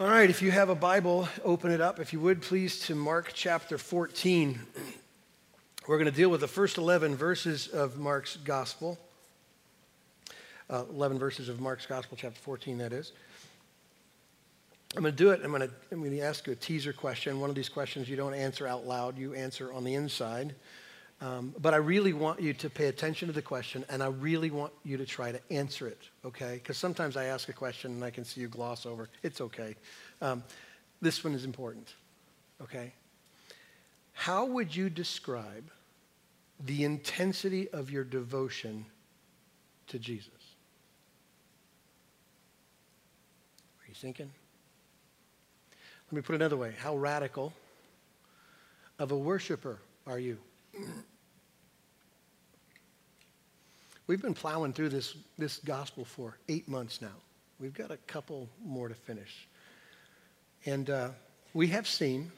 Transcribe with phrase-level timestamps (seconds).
[0.00, 2.94] All right, if you have a Bible, open it up, if you would, please, to
[2.94, 4.56] Mark chapter 14.
[5.88, 8.96] We're going to deal with the first 11 verses of Mark's gospel.
[10.70, 13.10] Uh, 11 verses of Mark's gospel, chapter 14, that is.
[14.94, 15.40] I'm going to do it.
[15.42, 17.40] I'm going to, I'm going to ask you a teaser question.
[17.40, 20.54] One of these questions you don't answer out loud, you answer on the inside.
[21.20, 24.50] Um, but I really want you to pay attention to the question, and I really
[24.50, 26.54] want you to try to answer it, okay?
[26.54, 29.08] Because sometimes I ask a question and I can see you gloss over.
[29.24, 29.74] It's okay.
[30.22, 30.44] Um,
[31.02, 31.92] this one is important,
[32.62, 32.92] okay?
[34.12, 35.64] How would you describe
[36.64, 38.84] the intensity of your devotion
[39.88, 40.30] to Jesus?
[43.80, 44.30] Are you thinking?
[46.10, 46.74] Let me put it another way.
[46.78, 47.52] How radical
[49.00, 50.38] of a worshiper are you?
[54.08, 57.14] We've been plowing through this, this gospel for eight months now.
[57.60, 59.46] We've got a couple more to finish.
[60.64, 61.10] And uh,
[61.52, 62.32] we have seen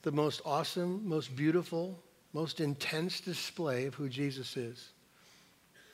[0.00, 4.88] the most awesome, most beautiful, most intense display of who Jesus is.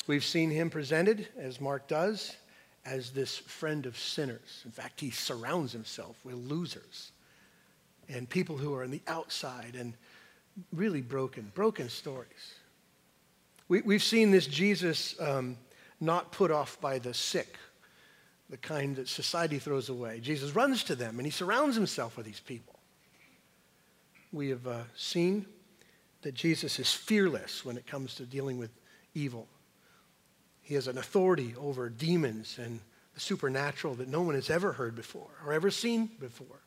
[0.07, 2.37] We've seen him presented, as Mark does,
[2.85, 4.63] as this friend of sinners.
[4.65, 7.11] In fact, he surrounds himself with losers
[8.09, 9.95] and people who are on the outside and
[10.73, 12.55] really broken, broken stories.
[13.69, 15.57] We, we've seen this Jesus um,
[16.01, 17.57] not put off by the sick,
[18.51, 20.21] the kind that society throws away.
[20.21, 22.79] Jesus runs to them and he surrounds himself with these people.
[24.33, 25.47] We have uh, seen
[26.23, 28.71] that Jesus is fearless when it comes to dealing with
[29.15, 29.47] evil.
[30.63, 32.81] He has an authority over demons and
[33.15, 36.61] the supernatural that no one has ever heard before or ever seen before.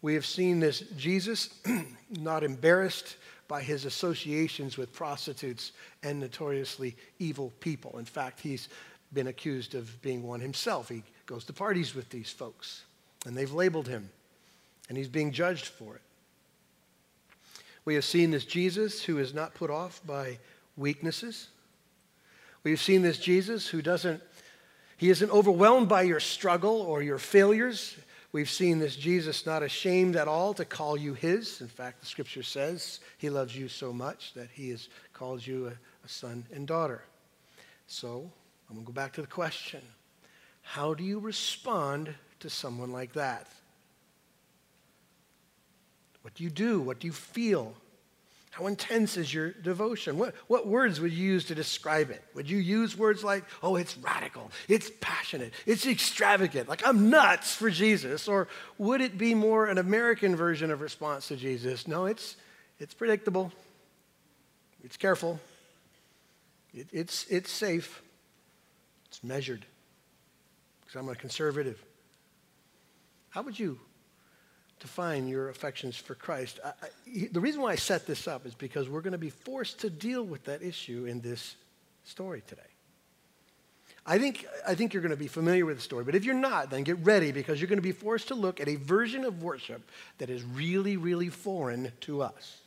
[0.00, 1.50] We have seen this Jesus
[2.10, 3.16] not embarrassed
[3.48, 7.98] by his associations with prostitutes and notoriously evil people.
[7.98, 8.68] In fact, he's
[9.12, 10.88] been accused of being one himself.
[10.88, 12.84] He goes to parties with these folks,
[13.26, 14.10] and they've labeled him,
[14.88, 16.02] and he's being judged for it.
[17.86, 20.38] We have seen this Jesus who is not put off by
[20.76, 21.48] weaknesses.
[22.62, 24.22] We've seen this Jesus who doesn't,
[24.98, 27.96] he isn't overwhelmed by your struggle or your failures.
[28.30, 31.60] We've seen this Jesus not ashamed at all to call you his.
[31.60, 35.68] In fact, the scripture says he loves you so much that he has called you
[35.68, 37.02] a, a son and daughter.
[37.86, 38.30] So
[38.68, 39.80] I'm going to go back to the question
[40.62, 43.48] How do you respond to someone like that?
[46.20, 46.80] What do you do?
[46.80, 47.74] What do you feel?
[48.58, 50.18] How intense is your devotion?
[50.18, 52.24] What, what words would you use to describe it?
[52.34, 57.54] Would you use words like, oh, it's radical, it's passionate, it's extravagant, like I'm nuts
[57.54, 58.26] for Jesus?
[58.26, 61.86] Or would it be more an American version of response to Jesus?
[61.86, 62.34] No, it's,
[62.80, 63.52] it's predictable,
[64.82, 65.38] it's careful,
[66.74, 68.02] it, it's, it's safe,
[69.06, 69.64] it's measured,
[70.80, 71.80] because I'm a conservative.
[73.28, 73.78] How would you
[74.80, 76.60] define your affections for Christ.
[76.64, 79.30] I, I, the reason why I set this up is because we're going to be
[79.30, 81.56] forced to deal with that issue in this
[82.04, 82.62] story today.
[84.06, 86.34] I think, I think you're going to be familiar with the story, but if you're
[86.34, 89.24] not, then get ready because you're going to be forced to look at a version
[89.24, 89.82] of worship
[90.16, 92.58] that is really, really foreign to us.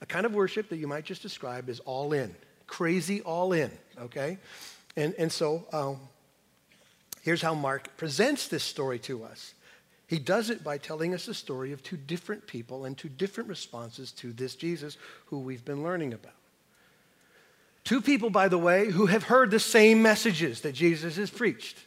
[0.00, 2.32] A kind of worship that you might just describe as all in,
[2.68, 3.72] crazy all in,
[4.02, 4.38] okay?
[4.96, 5.98] And, and so um,
[7.22, 9.54] here's how Mark presents this story to us.
[10.12, 13.48] He does it by telling us the story of two different people and two different
[13.48, 16.34] responses to this Jesus who we've been learning about.
[17.82, 21.78] Two people, by the way, who have heard the same messages that Jesus has preached.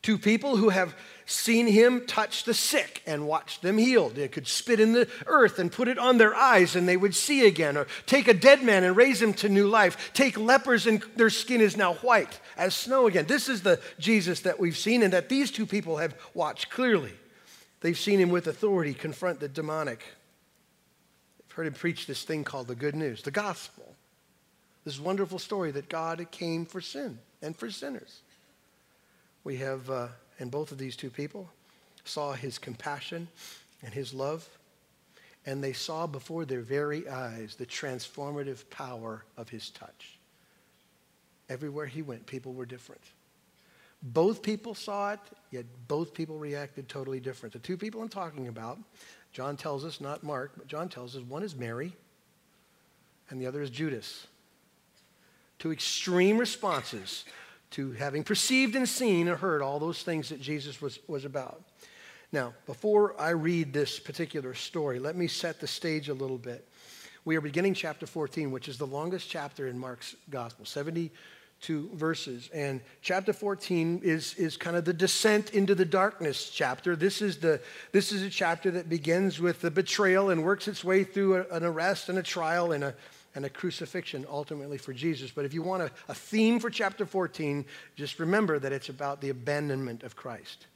[0.00, 4.14] Two people who have seen him touch the sick and watched them healed.
[4.14, 7.14] They could spit in the earth and put it on their eyes and they would
[7.14, 10.10] see again, or take a dead man and raise him to new life.
[10.14, 13.26] Take lepers and their skin is now white as snow again.
[13.26, 17.12] This is the Jesus that we've seen and that these two people have watched clearly.
[17.80, 20.00] They've seen him with authority confront the demonic.
[21.38, 23.94] They've heard him preach this thing called the good news, the gospel.
[24.84, 28.20] This wonderful story that God came for sin and for sinners.
[29.42, 31.50] We have, uh, and both of these two people
[32.04, 33.28] saw his compassion
[33.82, 34.48] and his love,
[35.44, 40.18] and they saw before their very eyes the transformative power of his touch.
[41.48, 43.02] Everywhere he went, people were different.
[44.02, 45.20] Both people saw it,
[45.50, 47.52] yet both people reacted totally different.
[47.52, 48.78] The two people I'm talking about,
[49.32, 51.92] John tells us, not Mark, but John tells us one is Mary
[53.30, 54.26] and the other is Judas.
[55.58, 57.24] Two extreme responses
[57.70, 61.62] to having perceived and seen and heard all those things that Jesus was, was about.
[62.32, 66.68] Now, before I read this particular story, let me set the stage a little bit.
[67.24, 71.10] We are beginning chapter 14, which is the longest chapter in Mark's gospel, 70
[71.60, 72.50] two verses.
[72.52, 76.94] And chapter 14 is, is kind of the descent into the darkness chapter.
[76.94, 77.60] This is, the,
[77.92, 81.54] this is a chapter that begins with the betrayal and works its way through a,
[81.54, 82.94] an arrest and a trial and a,
[83.34, 85.30] and a crucifixion ultimately for Jesus.
[85.30, 87.64] But if you want a, a theme for chapter 14,
[87.96, 90.66] just remember that it's about the abandonment of Christ.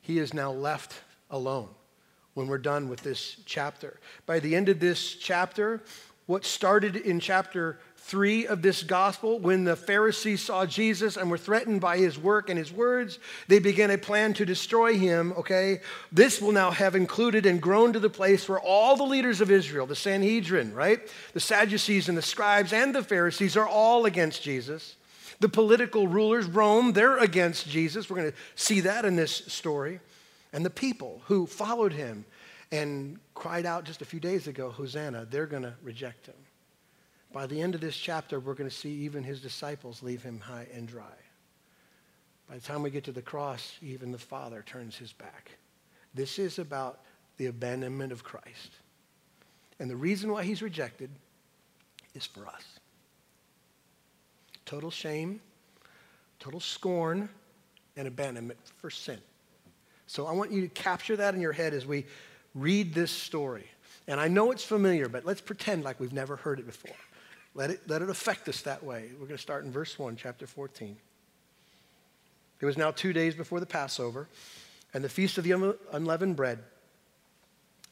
[0.00, 1.00] He is now left
[1.30, 1.68] alone
[2.34, 3.98] when we're done with this chapter.
[4.26, 5.82] By the end of this chapter,
[6.26, 11.38] what started in chapter 3 of this gospel, when the Pharisees saw Jesus and were
[11.38, 13.18] threatened by his work and his words,
[13.48, 15.80] they began a plan to destroy him, okay?
[16.12, 19.50] This will now have included and grown to the place where all the leaders of
[19.50, 21.00] Israel, the Sanhedrin, right?
[21.32, 24.96] The Sadducees and the scribes and the Pharisees are all against Jesus.
[25.40, 28.10] The political rulers, Rome, they're against Jesus.
[28.10, 29.98] We're going to see that in this story.
[30.52, 32.26] And the people who followed him
[32.70, 36.34] and cried out just a few days ago, Hosanna, they're going to reject him.
[37.34, 40.38] By the end of this chapter, we're going to see even his disciples leave him
[40.38, 41.02] high and dry.
[42.48, 45.50] By the time we get to the cross, even the Father turns his back.
[46.14, 47.00] This is about
[47.36, 48.70] the abandonment of Christ.
[49.80, 51.10] And the reason why he's rejected
[52.14, 52.62] is for us.
[54.64, 55.40] Total shame,
[56.38, 57.28] total scorn,
[57.96, 59.18] and abandonment for sin.
[60.06, 62.06] So I want you to capture that in your head as we
[62.54, 63.66] read this story.
[64.06, 66.94] And I know it's familiar, but let's pretend like we've never heard it before.
[67.54, 69.10] Let it, let it affect us that way.
[69.12, 70.96] We're going to start in verse 1, chapter 14.
[72.60, 74.28] It was now two days before the Passover
[74.92, 76.60] and the feast of the unleavened bread.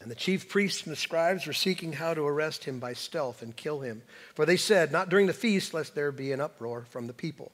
[0.01, 3.41] And the chief priests and the scribes were seeking how to arrest him by stealth
[3.41, 4.01] and kill him.
[4.35, 7.53] For they said, Not during the feast, lest there be an uproar from the people.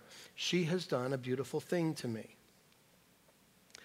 [0.41, 2.35] She has done a beautiful thing to me.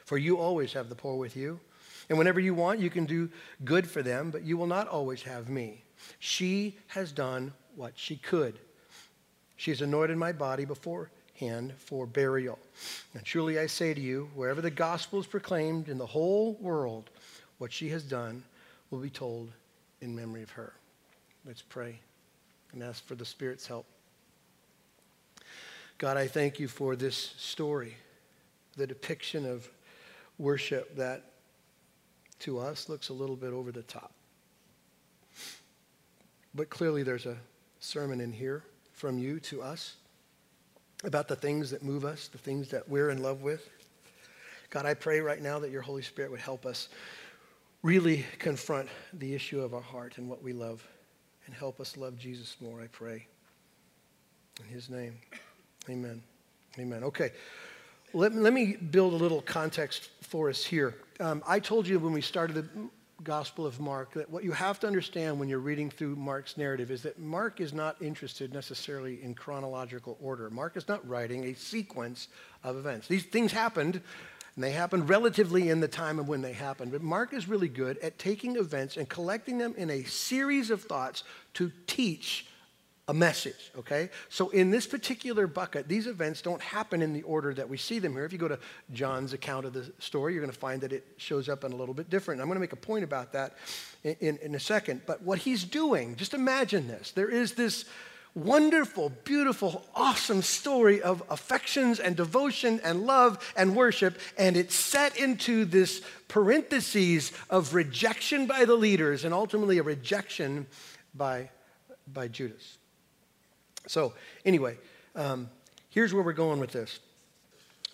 [0.07, 1.61] For you always have the poor with you,
[2.09, 3.29] and whenever you want, you can do
[3.67, 5.85] good for them, but you will not always have me.
[6.19, 8.59] She has done what she could.
[9.57, 12.59] She has anointed my body beforehand for burial.
[13.13, 17.11] And truly I say to you, wherever the gospel is proclaimed in the whole world,
[17.59, 18.43] what she has done
[18.89, 19.53] will be told
[20.01, 20.73] in memory of her.
[21.45, 22.01] Let's pray
[22.73, 23.85] and ask for the Spirit's help.
[25.99, 27.97] God, I thank you for this story,
[28.77, 29.69] the depiction of
[30.39, 31.25] worship that
[32.41, 34.13] to us looks a little bit over the top.
[36.55, 37.37] But clearly, there's a
[37.81, 38.63] sermon in here
[38.93, 39.97] from you to us
[41.05, 43.69] about the things that move us, the things that we're in love with.
[44.69, 46.89] God, I pray right now that your Holy Spirit would help us
[47.83, 50.87] really confront the issue of our heart and what we love
[51.47, 53.27] and help us love Jesus more, I pray.
[54.61, 55.15] In his name.
[55.89, 56.23] Amen.
[56.79, 57.05] Amen.
[57.05, 57.31] Okay.
[58.13, 60.95] Let, let me build a little context for us here.
[61.21, 62.89] Um, I told you when we started the
[63.23, 66.91] Gospel of Mark that what you have to understand when you're reading through Mark's narrative
[66.91, 70.51] is that Mark is not interested necessarily in chronological order.
[70.51, 72.29] Mark is not writing a sequence
[72.63, 73.09] of events.
[73.09, 74.01] These things happened,
[74.55, 76.93] and they happened relatively in the time of when they happened.
[76.93, 80.83] But Mark is really good at taking events and collecting them in a series of
[80.83, 82.47] thoughts to teach
[83.09, 84.11] a message, okay?
[84.29, 88.01] So in this particular bucket, these events don't happen in the order that we see
[88.01, 88.25] them here.
[88.25, 88.59] If you go to
[88.93, 91.77] John's account of the story, you're going to find that it shows up in a
[91.77, 92.41] little bit different.
[92.41, 93.55] I'm going to make a point about that
[94.03, 95.03] in, in, in a second.
[95.07, 97.13] But what he's doing, just imagine this.
[97.13, 97.85] There is this
[98.35, 105.17] wonderful, beautiful, awesome story of affections and devotion and love and worship, and it's set
[105.17, 110.67] into this parentheses of rejection by the leaders and ultimately a rejection
[111.15, 111.49] by,
[112.13, 112.79] by Judas.
[113.87, 114.15] So,
[114.45, 114.77] anyway,
[115.15, 115.49] um,
[115.91, 117.01] here's where we're going with this.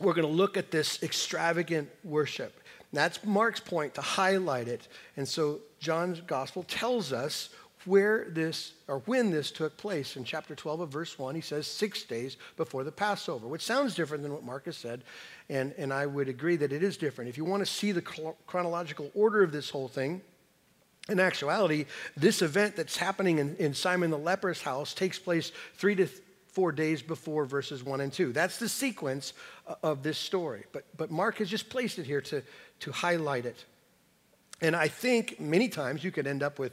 [0.00, 2.58] We're going to look at this extravagant worship.
[2.92, 4.88] That's Mark's point to highlight it.
[5.16, 7.50] And so, John's gospel tells us
[7.84, 10.16] where this or when this took place.
[10.16, 13.94] In chapter 12 of verse 1, he says six days before the Passover, which sounds
[13.94, 15.02] different than what Mark has said.
[15.48, 17.28] And, and I would agree that it is different.
[17.28, 18.02] If you want to see the
[18.46, 20.22] chronological order of this whole thing,
[21.08, 25.94] in actuality, this event that's happening in, in Simon the leper's house takes place three
[25.96, 26.06] to
[26.46, 28.32] four days before verses 1 and 2.
[28.32, 29.32] That's the sequence
[29.66, 30.64] uh, of this story.
[30.72, 32.42] But, but Mark has just placed it here to,
[32.80, 33.64] to highlight it.
[34.60, 36.72] And I think many times you could end up with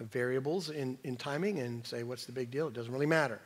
[0.00, 2.66] variables in, in timing and say, what's the big deal?
[2.68, 3.40] It doesn't really matter.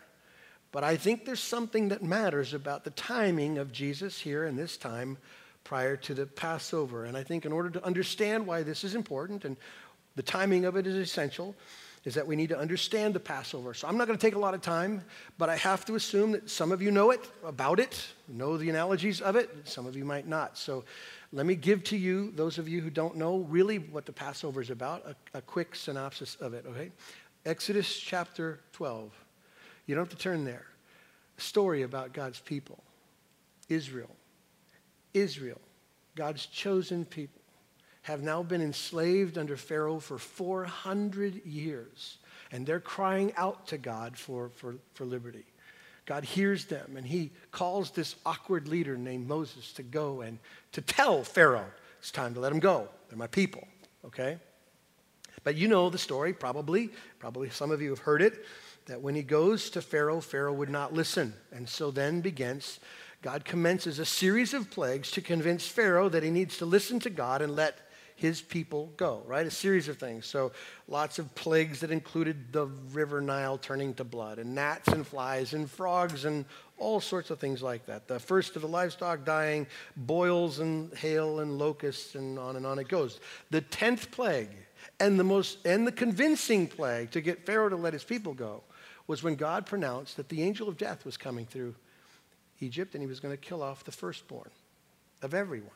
[0.73, 4.77] But I think there's something that matters about the timing of Jesus here in this
[4.77, 5.19] time
[5.65, 7.05] prior to the Passover.
[7.05, 9.57] And I think in order to understand why this is important and
[10.17, 11.55] the timing of it is essential,
[12.05, 13.75] is that we need to understand the Passover.
[13.75, 15.03] So I'm not going to take a lot of time,
[15.39, 18.71] but I have to assume that some of you know it, about it, know the
[18.71, 19.51] analogies of it.
[19.65, 20.57] Some of you might not.
[20.57, 20.85] So
[21.33, 24.61] let me give to you, those of you who don't know really what the Passover
[24.61, 26.93] is about, a, a quick synopsis of it, okay?
[27.45, 29.11] Exodus chapter 12.
[29.87, 30.67] You don't have to turn there.
[31.39, 32.83] A story about God's people,
[33.69, 34.11] Israel.
[35.13, 35.61] Israel,
[36.15, 37.36] God's chosen people
[38.07, 42.19] have now been enslaved under Pharaoh for 400 years.
[42.53, 45.45] And they're crying out to God for, for, for liberty.
[46.05, 50.39] God hears them and he calls this awkward leader named Moses to go and
[50.71, 51.67] to tell Pharaoh
[51.99, 52.87] it's time to let them go.
[53.09, 53.67] They're my people,
[54.05, 54.39] okay?
[55.43, 56.91] But you know the story, probably.
[57.19, 58.45] Probably some of you have heard it
[58.87, 61.35] that when he goes to Pharaoh, Pharaoh would not listen.
[61.51, 62.79] And so then begins,
[63.21, 67.11] God commences a series of plagues to convince Pharaoh that he needs to listen to
[67.11, 67.81] God and let
[68.17, 69.47] his people go, right?
[69.47, 70.27] A series of things.
[70.27, 70.53] So
[70.89, 75.53] lots of plagues that included the river Nile turning to blood, and gnats and flies
[75.53, 76.47] and frogs and
[76.79, 78.09] all sorts of things like that.
[78.09, 82.79] The first of the livestock dying, boils and hail and locusts, and on and on
[82.79, 83.21] it goes.
[83.51, 84.49] The tenth plague,
[84.99, 88.63] and the most and the convincing plague to get Pharaoh to let his people go,
[89.07, 91.75] was when God pronounced that the angel of death was coming through
[92.61, 94.51] Egypt and he was going to kill off the firstborn
[95.23, 95.71] of everyone.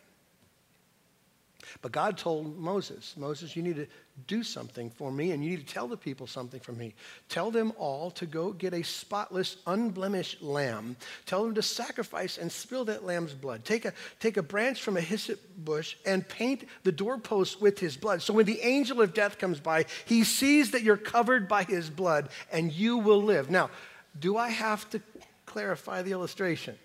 [1.82, 3.86] But God told Moses, Moses, you need to
[4.26, 6.94] do something for me and you need to tell the people something for me.
[7.28, 10.96] Tell them all to go get a spotless, unblemished lamb.
[11.26, 13.64] Tell them to sacrifice and spill that lamb's blood.
[13.64, 17.96] Take a, take a branch from a hyssop bush and paint the doorpost with his
[17.96, 18.22] blood.
[18.22, 21.90] So when the angel of death comes by, he sees that you're covered by his
[21.90, 23.50] blood and you will live.
[23.50, 23.70] Now,
[24.18, 25.00] do I have to
[25.46, 26.76] clarify the illustration?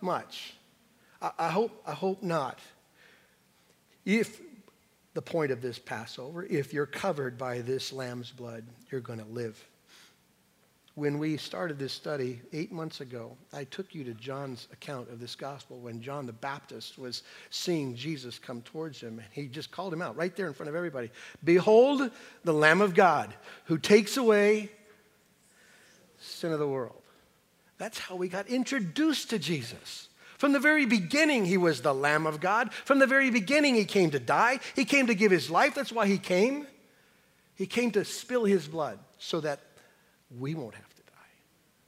[0.00, 0.54] Much.
[1.22, 2.58] I, I hope, I hope not.
[4.06, 4.40] If
[5.14, 9.26] the point of this Passover, if you're covered by this lamb's blood, you're going to
[9.26, 9.62] live.
[10.94, 15.20] When we started this study eight months ago, I took you to John's account of
[15.20, 19.18] this gospel when John the Baptist was seeing Jesus come towards him.
[19.18, 21.10] And he just called him out right there in front of everybody
[21.44, 22.10] Behold,
[22.44, 23.34] the Lamb of God
[23.64, 24.70] who takes away
[26.18, 27.02] sin of the world.
[27.76, 30.08] That's how we got introduced to Jesus.
[30.38, 32.72] From the very beginning, he was the Lamb of God.
[32.72, 34.60] From the very beginning, he came to die.
[34.74, 35.74] He came to give his life.
[35.74, 36.66] That's why he came.
[37.54, 39.60] He came to spill his blood so that
[40.38, 41.12] we won't have to die.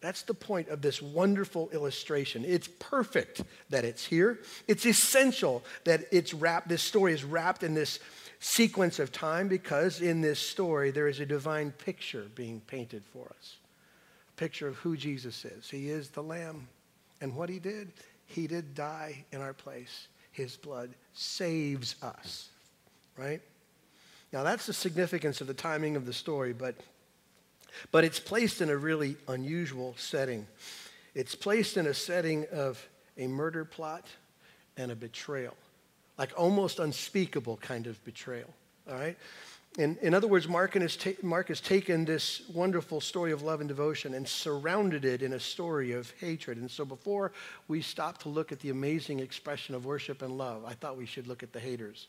[0.01, 2.45] That's the point of this wonderful illustration.
[2.47, 4.39] It's perfect that it's here.
[4.67, 7.99] It's essential that it's wrapped, this story is wrapped in this
[8.41, 13.27] sequence of time because in this story there is a divine picture being painted for
[13.39, 13.57] us.
[14.31, 15.69] A picture of who Jesus is.
[15.69, 16.69] He is the Lamb.
[17.21, 17.91] And what he did,
[18.29, 20.07] he did die in our place.
[20.31, 22.51] His blood saves us,
[23.17, 23.41] right?
[24.33, 26.75] Now, that's the significance of the timing of the story, but,
[27.91, 30.47] but it's placed in a really unusual setting.
[31.15, 34.07] It's placed in a setting of a murder plot
[34.77, 35.57] and a betrayal,
[36.19, 38.53] like almost unspeakable kind of betrayal,
[38.89, 39.17] all right?
[39.79, 43.61] In, in other words, Mark, has ta- Mark has taken this wonderful story of love
[43.61, 46.59] and devotion and surrounded it in a story of hatred.
[46.59, 47.31] And so before
[47.69, 51.07] we stop to look at the amazing expression of worship and love, I thought we
[51.07, 52.09] should look at the haters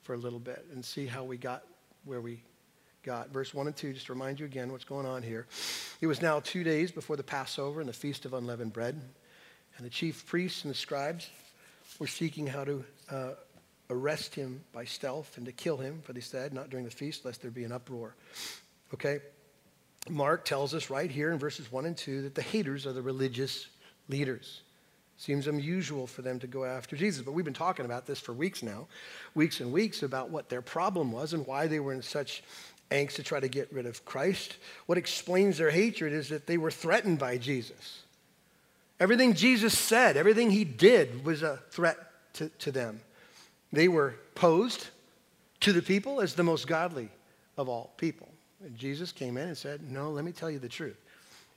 [0.00, 1.62] for a little bit and see how we got
[2.06, 2.42] where we
[3.02, 3.28] got.
[3.28, 5.46] Verse 1 and 2, just to remind you again what's going on here.
[6.00, 8.98] It was now two days before the Passover and the Feast of Unleavened Bread.
[9.76, 11.28] And the chief priests and the scribes
[11.98, 13.30] were seeking how to uh,
[13.90, 17.24] arrest him by stealth and to kill him, for they said, not during the feast,
[17.24, 18.14] lest there be an uproar.
[18.94, 19.18] Okay?
[20.08, 23.02] Mark tells us right here in verses 1 and 2 that the haters are the
[23.02, 23.68] religious
[24.08, 24.62] leaders.
[25.18, 28.32] Seems unusual for them to go after Jesus, but we've been talking about this for
[28.32, 28.86] weeks now,
[29.34, 32.42] weeks and weeks, about what their problem was and why they were in such
[32.90, 34.56] angst to try to get rid of Christ.
[34.86, 38.02] What explains their hatred is that they were threatened by Jesus.
[38.98, 41.98] Everything Jesus said, everything he did was a threat
[42.34, 43.00] to, to them.
[43.72, 44.88] They were posed
[45.60, 47.08] to the people as the most godly
[47.56, 48.28] of all people.
[48.64, 50.96] And Jesus came in and said, No, let me tell you the truth.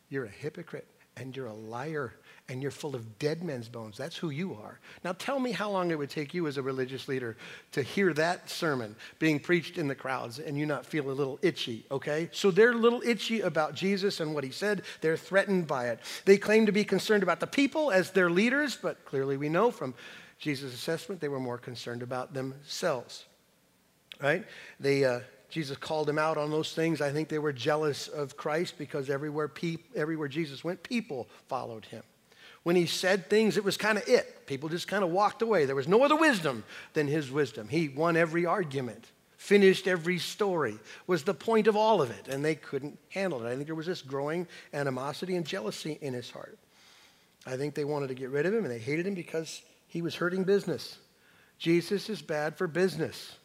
[0.09, 2.13] You're a hypocrite and you're a liar
[2.49, 3.97] and you're full of dead men's bones.
[3.97, 4.79] That's who you are.
[5.03, 7.37] Now tell me how long it would take you as a religious leader
[7.71, 11.39] to hear that sermon being preached in the crowds and you not feel a little
[11.41, 12.29] itchy, okay?
[12.33, 14.81] So they're a little itchy about Jesus and what he said.
[15.01, 15.99] They're threatened by it.
[16.25, 19.71] They claim to be concerned about the people as their leaders, but clearly we know
[19.71, 19.93] from
[20.39, 23.25] Jesus' assessment, they were more concerned about themselves.
[24.21, 24.45] Right?
[24.79, 27.01] They, uh, Jesus called them out on those things.
[27.01, 29.51] I think they were jealous of Christ because everywhere,
[29.95, 32.03] everywhere Jesus went, people followed him.
[32.63, 34.47] When he said things, it was kind of it.
[34.47, 35.65] People just kind of walked away.
[35.65, 36.63] There was no other wisdom
[36.93, 37.67] than his wisdom.
[37.67, 39.05] He won every argument,
[39.37, 43.49] finished every story, was the point of all of it, and they couldn't handle it.
[43.49, 46.57] I think there was this growing animosity and jealousy in his heart.
[47.45, 49.61] I think they wanted to get rid of him, and they hated him because
[49.93, 50.97] he was hurting business.
[51.59, 53.37] Jesus is bad for business.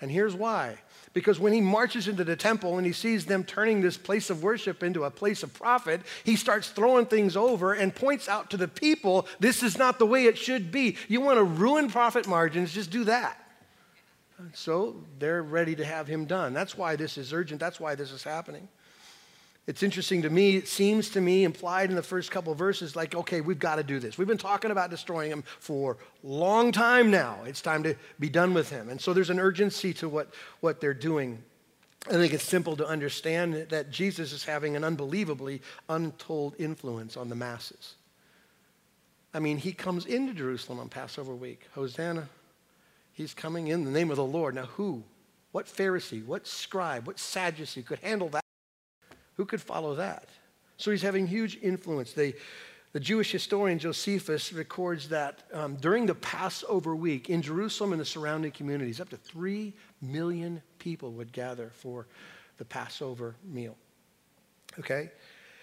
[0.00, 0.78] And here's why.
[1.14, 4.40] Because when he marches into the temple and he sees them turning this place of
[4.40, 8.56] worship into a place of profit, he starts throwing things over and points out to
[8.56, 10.96] the people this is not the way it should be.
[11.08, 13.36] You want to ruin profit margins, just do that.
[14.52, 16.52] So they're ready to have him done.
[16.52, 17.58] That's why this is urgent.
[17.58, 18.68] That's why this is happening.
[19.70, 23.14] It's interesting to me, it seems to me implied in the first couple verses like,
[23.14, 24.18] okay, we've got to do this.
[24.18, 27.38] We've been talking about destroying him for a long time now.
[27.46, 28.88] It's time to be done with him.
[28.88, 31.40] And so there's an urgency to what, what they're doing.
[32.08, 37.28] I think it's simple to understand that Jesus is having an unbelievably untold influence on
[37.28, 37.94] the masses.
[39.32, 41.68] I mean, he comes into Jerusalem on Passover week.
[41.76, 42.28] Hosanna.
[43.12, 44.56] He's coming in the name of the Lord.
[44.56, 45.04] Now, who?
[45.52, 48.40] What Pharisee, what scribe, what Sadducee could handle that?
[49.40, 50.28] Who could follow that?
[50.76, 52.12] So he's having huge influence.
[52.12, 52.34] They,
[52.92, 58.04] the Jewish historian Josephus records that um, during the Passover week in Jerusalem and the
[58.04, 62.06] surrounding communities, up to 3 million people would gather for
[62.58, 63.78] the Passover meal.
[64.78, 65.10] Okay?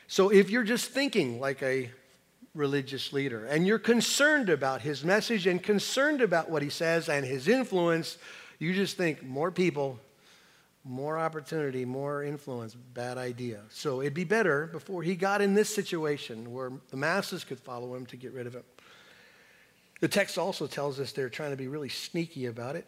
[0.08, 1.92] So if you're just thinking like a
[2.56, 7.24] religious leader and you're concerned about his message and concerned about what he says and
[7.24, 8.18] his influence,
[8.58, 10.00] you just think more people,
[10.88, 13.62] more opportunity, more influence, bad idea.
[13.70, 17.96] So it'd be better before he got in this situation where the masses could follow
[17.96, 18.64] him to get rid of him.
[20.00, 22.88] The text also tells us they're trying to be really sneaky about it.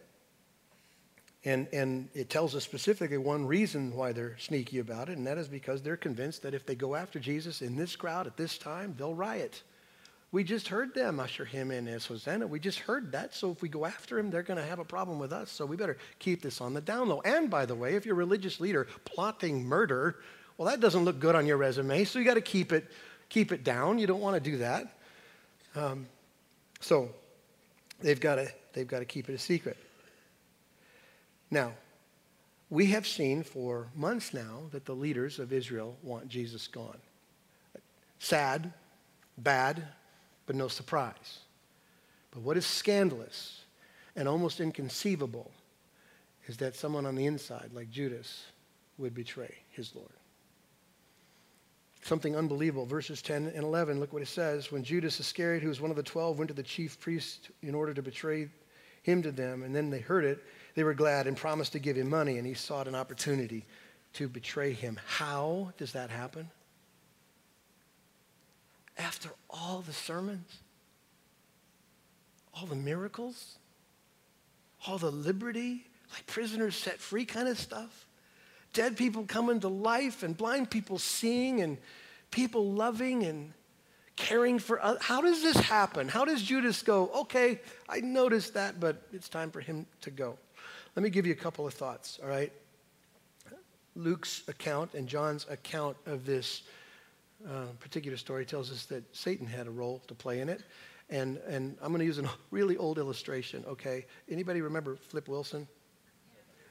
[1.45, 5.37] And, and it tells us specifically one reason why they're sneaky about it, and that
[5.37, 8.57] is because they're convinced that if they go after Jesus in this crowd at this
[8.57, 9.63] time, they'll riot.
[10.31, 12.45] We just heard them usher him in as Hosanna.
[12.45, 13.33] We just heard that.
[13.33, 15.49] So if we go after him, they're going to have a problem with us.
[15.49, 17.21] So we better keep this on the down low.
[17.21, 20.17] And by the way, if you're a religious leader plotting murder,
[20.57, 22.03] well, that doesn't look good on your resume.
[22.03, 22.91] So you got to keep it,
[23.29, 23.97] keep it down.
[23.97, 24.97] You don't want to do that.
[25.75, 26.05] Um,
[26.79, 27.09] so
[27.99, 29.77] they've got to they've got to keep it a secret.
[31.49, 31.73] Now,
[32.69, 36.99] we have seen for months now that the leaders of Israel want Jesus gone.
[38.19, 38.73] Sad,
[39.37, 39.87] bad,
[40.49, 41.41] but no surprise.
[42.31, 43.65] But what is scandalous
[44.15, 45.51] and almost inconceivable
[46.47, 48.47] is that someone on the inside, like Judas,
[48.97, 50.09] would betray his Lord.
[52.01, 52.87] Something unbelievable.
[52.87, 54.71] Verses 10 and 11, look what it says.
[54.71, 57.75] When Judas Iscariot, who was one of the twelve, went to the chief priest in
[57.75, 58.49] order to betray
[59.03, 61.95] him to them, and then they heard it, they were glad and promised to give
[61.95, 63.67] him money, and he sought an opportunity
[64.13, 64.99] to betray him.
[65.05, 66.49] How does that happen?
[68.99, 70.59] After all the sermons,
[72.53, 73.57] all the miracles,
[74.85, 78.05] all the liberty, like prisoners set free kind of stuff,
[78.73, 81.77] dead people coming to life, and blind people seeing, and
[82.29, 83.53] people loving and
[84.15, 85.01] caring for others.
[85.01, 86.09] How does this happen?
[86.09, 90.37] How does Judas go, okay, I noticed that, but it's time for him to go?
[90.95, 92.51] Let me give you a couple of thoughts, all right?
[93.95, 96.63] Luke's account and John's account of this
[97.47, 100.63] uh, particular story tells us that Satan had a role to play in it.
[101.09, 104.05] And, and I'm going to use a really old illustration, okay?
[104.29, 105.67] Anybody remember Flip Wilson?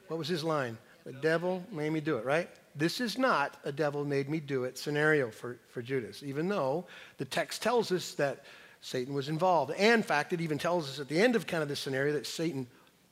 [0.08, 0.78] What was his line?
[1.04, 2.48] The devil made me do it, right?
[2.74, 6.86] This is not a devil made me do it scenario for, for Judas, even though
[7.16, 8.44] the text tells us that
[8.80, 9.72] Satan was involved.
[9.72, 12.12] And in fact, it even tells us at the end of kind of this scenario
[12.12, 12.66] that Satan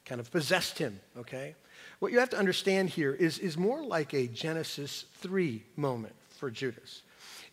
[0.04, 1.54] kind of possessed him, okay?
[1.98, 6.50] What you have to understand here is, is more like a Genesis 3 moment for
[6.50, 7.02] Judas.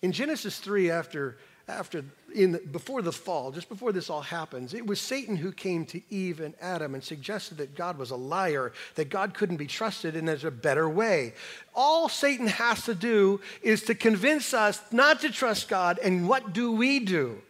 [0.04, 2.04] In Genesis 3, after, after
[2.36, 6.02] in before the fall, just before this all happens, it was Satan who came to
[6.10, 10.18] Eve and Adam and suggested that God was a liar, that God couldn't be trusted,
[10.18, 11.34] and there's a better way.
[11.74, 16.52] All Satan has to do is to convince us not to trust God, and what
[16.52, 17.42] do we do?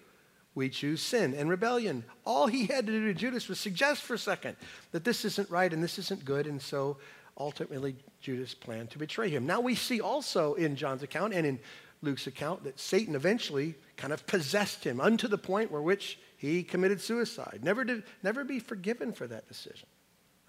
[0.54, 2.04] We choose sin and rebellion.
[2.24, 4.58] All he had to do to Judas was suggest for a second
[4.92, 6.98] that this isn't right and this isn't good, and so
[7.36, 9.48] ultimately Judas planned to betray him.
[9.48, 11.60] Now we see also in John's account and in
[12.04, 16.62] Luke's account that Satan eventually kind of possessed him unto the point where which he
[16.62, 17.62] committed suicide.
[17.64, 19.88] Never did never be forgiven for that decision.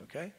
[0.03, 0.33] Okay?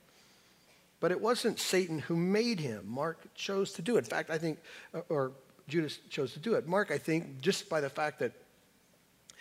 [0.99, 2.83] But it wasn't Satan who made him.
[2.85, 3.99] Mark chose to do it.
[3.99, 4.59] In fact, I think,
[4.93, 5.31] uh, or
[5.67, 6.67] Judas chose to do it.
[6.67, 8.33] Mark, I think, just by the fact that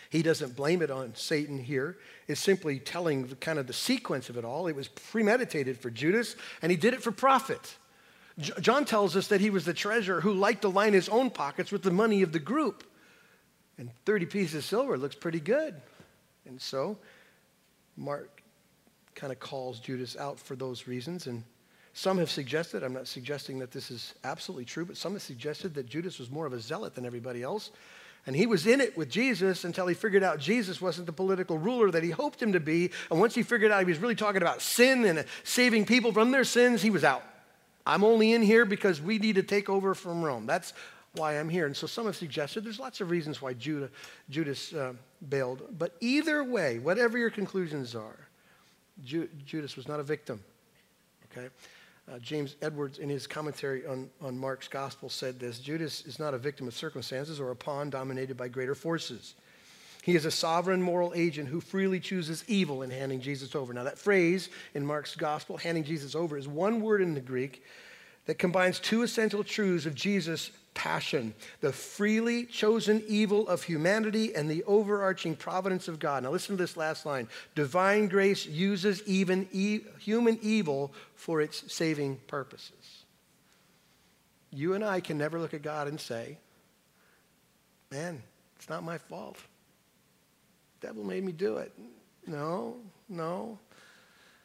[0.09, 4.37] He doesn't blame it on Satan here, is simply telling kind of the sequence of
[4.37, 4.67] it all.
[4.67, 7.75] It was premeditated for Judas, and he did it for profit.
[8.39, 11.71] John tells us that he was the treasurer who liked to line his own pockets
[11.71, 12.83] with the money of the group.
[13.77, 15.75] And 30 pieces of silver looks pretty good.
[16.45, 16.97] And so
[17.95, 18.41] Mark
[19.15, 21.27] kind of calls Judas out for those reasons.
[21.27, 21.43] And
[21.93, 25.73] some have suggested, I'm not suggesting that this is absolutely true, but some have suggested
[25.75, 27.71] that Judas was more of a zealot than everybody else.
[28.27, 31.57] And he was in it with Jesus until he figured out Jesus wasn't the political
[31.57, 32.91] ruler that he hoped him to be.
[33.09, 36.31] And once he figured out he was really talking about sin and saving people from
[36.31, 37.23] their sins, he was out.
[37.85, 40.45] I'm only in here because we need to take over from Rome.
[40.45, 40.73] That's
[41.13, 41.65] why I'm here.
[41.65, 43.89] And so some have suggested there's lots of reasons why Judah,
[44.29, 44.93] Judas uh,
[45.29, 45.63] bailed.
[45.77, 48.27] But either way, whatever your conclusions are,
[49.03, 50.43] Ju- Judas was not a victim.
[51.31, 51.47] Okay?
[52.11, 56.33] Uh, James Edwards, in his commentary on, on Mark's gospel, said this Judas is not
[56.33, 59.35] a victim of circumstances or a pawn dominated by greater forces.
[60.05, 63.73] He is a sovereign moral agent who freely chooses evil in handing Jesus over.
[63.73, 67.63] Now, that phrase in Mark's gospel, handing Jesus over, is one word in the Greek
[68.27, 74.47] that combines two essential truths of Jesus' passion the freely chosen evil of humanity and
[74.47, 76.21] the overarching providence of God.
[76.21, 81.73] Now, listen to this last line divine grace uses even e- human evil for its
[81.73, 83.05] saving purposes.
[84.51, 86.37] You and I can never look at God and say,
[87.89, 88.21] man,
[88.55, 89.39] it's not my fault.
[90.85, 91.73] Devil made me do it.
[92.27, 92.75] No,
[93.09, 93.57] no.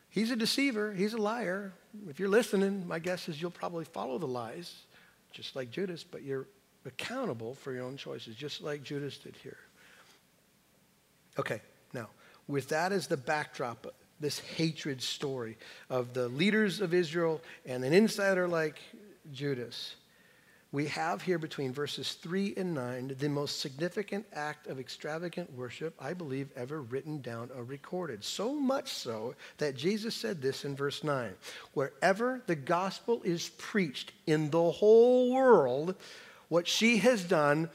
[0.09, 0.91] He's a deceiver.
[0.91, 1.75] He's a liar.
[2.09, 4.75] If you're listening, my guess is you'll probably follow the lies
[5.33, 6.47] just like Judas, but you're
[6.87, 9.59] accountable for your own choices, just like Judas did here.
[11.39, 11.61] Okay,
[11.93, 12.09] now,
[12.49, 15.59] with that as the backdrop, this hatred story
[15.91, 18.81] of the leaders of Israel and an insider like
[19.31, 19.95] Judas,
[20.73, 25.95] we have here between verses 3 and 9 the most significant act of extravagant worship,
[25.99, 28.23] I believe, ever written down or recorded.
[28.23, 31.33] So much so that Jesus said this in verse 9
[31.75, 35.97] Wherever the gospel is preached in the whole world,
[36.49, 37.69] what she has done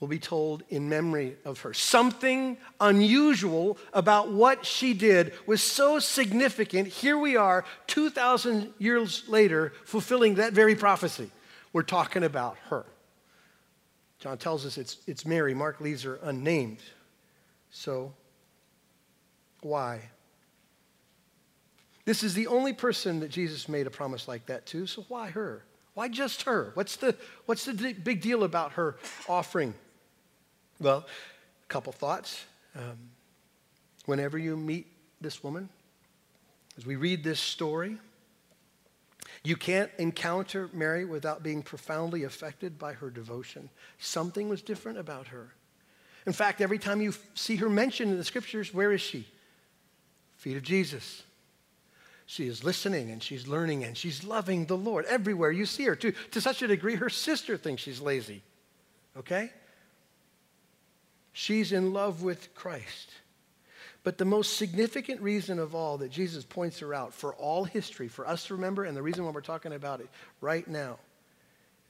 [0.00, 1.72] will be told in memory of her.
[1.72, 6.88] Something unusual about what she did was so significant.
[6.88, 11.30] Here we are, 2,000 years later, fulfilling that very prophecy.
[11.74, 12.86] We're talking about her.
[14.20, 15.54] John tells us it's, it's Mary.
[15.54, 16.78] Mark leaves her unnamed.
[17.70, 18.14] So,
[19.60, 20.00] why?
[22.04, 25.30] This is the only person that Jesus made a promise like that to, so why
[25.30, 25.64] her?
[25.94, 26.70] Why just her?
[26.74, 28.96] What's the, what's the big deal about her
[29.28, 29.74] offering?
[30.78, 32.44] Well, a couple thoughts.
[32.76, 32.98] Um,
[34.06, 34.86] whenever you meet
[35.20, 35.68] this woman,
[36.78, 37.98] as we read this story,
[39.44, 43.68] you can't encounter Mary without being profoundly affected by her devotion.
[43.98, 45.52] Something was different about her.
[46.26, 49.26] In fact, every time you see her mentioned in the scriptures, where is she?
[50.38, 51.22] Feet of Jesus.
[52.26, 55.96] She is listening and she's learning and she's loving the Lord everywhere you see her.
[55.96, 58.42] To, to such a degree, her sister thinks she's lazy.
[59.14, 59.50] Okay?
[61.34, 63.10] She's in love with Christ.
[64.04, 68.06] But the most significant reason of all that Jesus points her out for all history,
[68.06, 70.08] for us to remember, and the reason why we're talking about it
[70.42, 70.98] right now,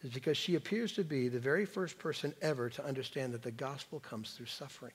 [0.03, 3.51] is because she appears to be the very first person ever to understand that the
[3.51, 4.93] gospel comes through suffering.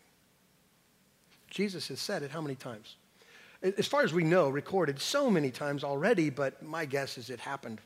[1.49, 2.95] Jesus has said it how many times?
[3.61, 7.41] As far as we know, recorded so many times already, but my guess is it
[7.41, 7.81] happened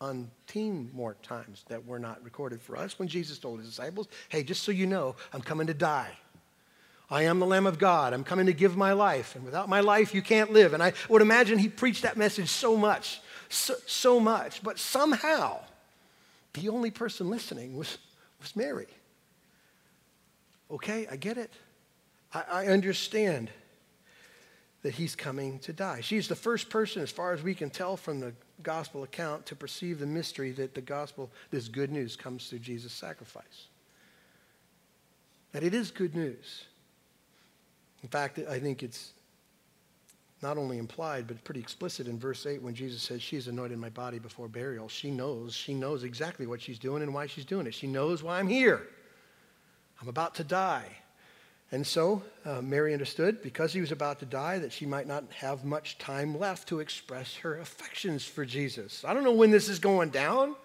[0.00, 4.06] on teen more times that were not recorded for us when Jesus told his disciples,
[4.28, 6.12] hey, just so you know, I'm coming to die.
[7.10, 8.12] I am the Lamb of God.
[8.12, 9.34] I'm coming to give my life.
[9.34, 10.74] And without my life, you can't live.
[10.74, 14.62] And I would imagine he preached that message so much, so, so much.
[14.62, 15.58] But somehow,
[16.52, 17.98] the only person listening was,
[18.40, 18.86] was Mary.
[20.70, 21.52] Okay, I get it.
[22.32, 23.50] I, I understand
[24.82, 26.00] that he's coming to die.
[26.00, 29.56] She's the first person, as far as we can tell from the gospel account, to
[29.56, 33.66] perceive the mystery that the gospel, this good news, comes through Jesus' sacrifice.
[35.52, 36.66] That it is good news.
[38.02, 39.12] In fact, I think it's
[40.42, 43.90] not only implied, but pretty explicit in verse 8 when Jesus says, She's anointed my
[43.90, 44.88] body before burial.
[44.88, 47.74] She knows, she knows exactly what she's doing and why she's doing it.
[47.74, 48.86] She knows why I'm here.
[50.00, 50.86] I'm about to die.
[51.72, 55.24] And so uh, Mary understood, because he was about to die, that she might not
[55.32, 59.04] have much time left to express her affections for Jesus.
[59.04, 60.56] I don't know when this is going down.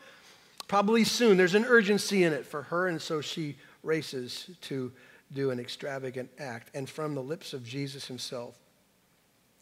[0.68, 1.38] Probably soon.
[1.38, 4.92] There's an urgency in it for her, and so she races to
[5.34, 6.70] do an extravagant act.
[6.74, 8.56] And from the lips of Jesus himself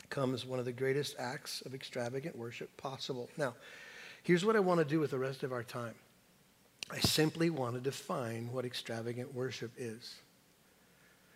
[0.10, 3.30] comes one of the greatest acts of extravagant worship possible.
[3.38, 3.56] Now,
[4.21, 5.95] here's what I want to do with the rest of our time
[6.91, 10.15] I simply want to define what extravagant worship is.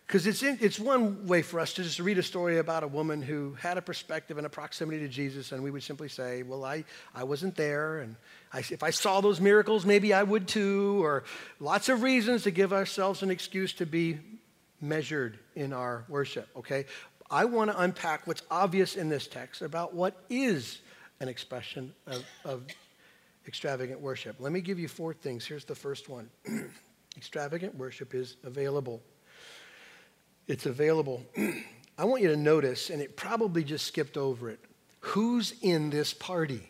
[0.08, 3.22] Because it's, it's one way for us to just read a story about a woman
[3.22, 6.64] who had a perspective and a proximity to Jesus, and we would simply say, Well,
[6.64, 8.16] I, I wasn't there, and
[8.54, 11.26] I, if I saw those miracles, maybe I would too, or
[11.60, 14.20] lots of reasons to give ourselves an excuse to be
[14.80, 16.86] measured in our worship, okay?
[17.30, 20.80] I want to unpack what's obvious in this text about what is
[21.20, 22.64] an expression of, of
[23.46, 24.38] extravagant worship.
[24.40, 25.46] Let me give you four things.
[25.46, 26.30] Here's the first one
[27.18, 29.02] extravagant worship is available.
[30.48, 31.24] It's available.
[31.98, 34.60] I want you to notice, and it probably just skipped over it,
[35.00, 36.70] who's in this party?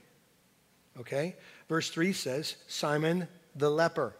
[1.00, 1.36] Okay?
[1.68, 4.13] Verse 3 says, Simon the leper.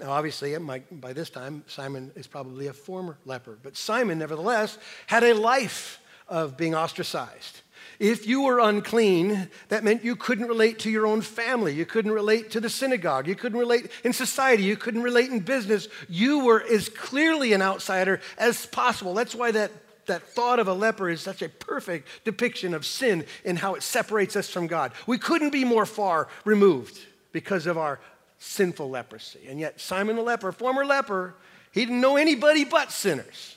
[0.00, 5.24] Now, obviously, by this time, Simon is probably a former leper, but Simon, nevertheless, had
[5.24, 7.60] a life of being ostracized.
[7.98, 11.74] If you were unclean, that meant you couldn't relate to your own family.
[11.74, 13.26] You couldn't relate to the synagogue.
[13.26, 14.62] You couldn't relate in society.
[14.62, 15.88] You couldn't relate in business.
[16.08, 19.14] You were as clearly an outsider as possible.
[19.14, 19.72] That's why that,
[20.06, 23.82] that thought of a leper is such a perfect depiction of sin and how it
[23.82, 24.92] separates us from God.
[25.06, 26.98] We couldn't be more far removed
[27.32, 27.98] because of our
[28.38, 29.40] sinful leprosy.
[29.48, 31.34] And yet, Simon the leper, former leper,
[31.72, 33.56] he didn't know anybody but sinners.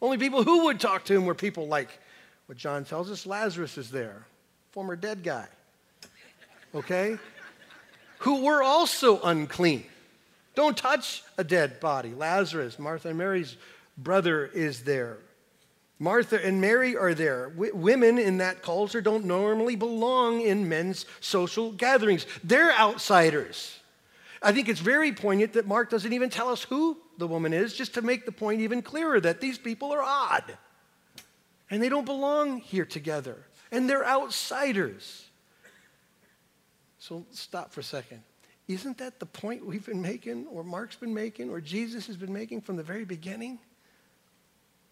[0.00, 1.88] Only people who would talk to him were people like
[2.48, 4.26] what John tells us Lazarus is there,
[4.72, 5.46] former dead guy.
[6.74, 7.18] Okay?
[8.18, 9.84] who were also unclean.
[10.54, 12.12] Don't touch a dead body.
[12.14, 13.56] Lazarus, Martha and Mary's
[13.96, 15.18] brother, is there.
[16.00, 17.50] Martha and Mary are there.
[17.50, 23.78] W- women in that culture don't normally belong in men's social gatherings, they're outsiders.
[24.40, 27.74] I think it's very poignant that Mark doesn't even tell us who the woman is,
[27.74, 30.56] just to make the point even clearer that these people are odd.
[31.70, 33.36] And they don't belong here together.
[33.70, 35.26] And they're outsiders.
[36.98, 38.22] So stop for a second.
[38.66, 42.32] Isn't that the point we've been making, or Mark's been making, or Jesus has been
[42.32, 43.58] making from the very beginning?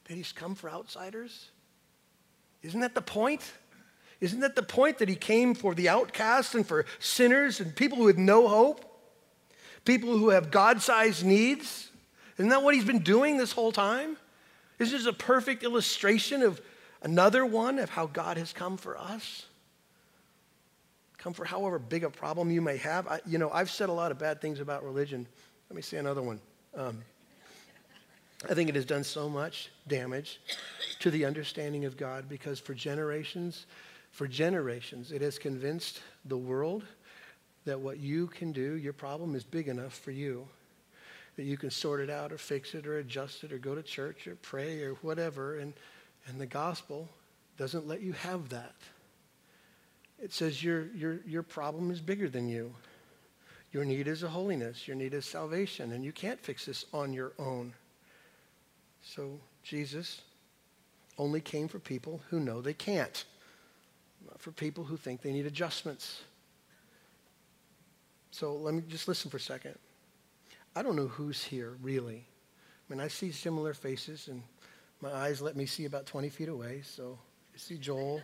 [0.04, 1.50] That he's come for outsiders?
[2.62, 3.42] Isn't that the point?
[4.20, 8.06] Isn't that the point that he came for the outcasts and for sinners and people
[8.06, 8.84] have no hope?
[9.84, 11.90] People who have God sized needs?
[12.38, 14.16] Isn't that what he's been doing this whole time?
[14.78, 16.60] This is a perfect illustration of
[17.02, 19.46] another one of how God has come for us.
[21.18, 23.06] Come for however big a problem you may have.
[23.06, 25.26] I, you know, I've said a lot of bad things about religion.
[25.70, 26.40] Let me say another one.
[26.76, 27.02] Um,
[28.48, 30.40] I think it has done so much damage
[31.00, 33.66] to the understanding of God because for generations,
[34.10, 36.84] for generations, it has convinced the world
[37.64, 40.46] that what you can do, your problem is big enough for you
[41.36, 43.82] that you can sort it out or fix it or adjust it or go to
[43.82, 45.58] church or pray or whatever.
[45.58, 45.74] And,
[46.26, 47.08] and the gospel
[47.58, 48.74] doesn't let you have that.
[50.18, 52.74] It says your, your, your problem is bigger than you.
[53.72, 54.88] Your need is a holiness.
[54.88, 55.92] Your need is salvation.
[55.92, 57.74] And you can't fix this on your own.
[59.02, 60.22] So Jesus
[61.18, 63.24] only came for people who know they can't,
[64.26, 66.22] not for people who think they need adjustments.
[68.30, 69.74] So let me just listen for a second.
[70.76, 72.26] I don't know who's here, really.
[72.26, 74.42] I mean, I see similar faces, and
[75.00, 76.82] my eyes let me see about 20 feet away.
[76.84, 77.18] So
[77.54, 78.20] I see Joel,